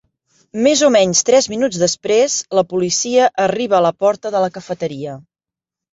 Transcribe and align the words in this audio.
Més 0.67 0.79
o 0.87 0.87
menys 0.95 1.19
tres 1.27 1.47
minuts 1.51 1.81
després, 1.83 2.37
la 2.61 2.65
policia 2.71 3.29
arriba 3.47 3.81
a 3.81 3.83
la 3.91 3.95
porta 4.05 4.33
de 4.37 4.43
la 4.47 4.51
cafeteria. 4.57 5.15